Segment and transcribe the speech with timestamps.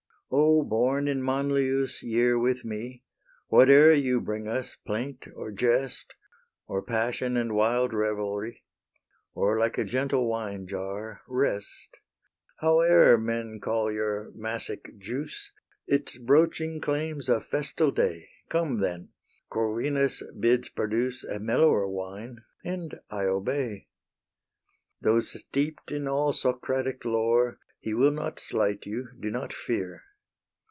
[0.33, 3.03] O born in Manlius' year with me,
[3.49, 6.15] Whate'er you bring us, plaint or jest,
[6.67, 8.63] Or passion and wild revelry,
[9.33, 11.99] Or, like a gentle wine jar, rest;
[12.61, 15.51] Howe'er men call your Massic juice,
[15.85, 19.09] Its broaching claims a festal day; Come then;
[19.49, 23.89] Corvinus bids produce A mellower wine, and I obey.
[25.01, 30.03] Though steep'd in all Socratic lore He will not slight you; do not fear.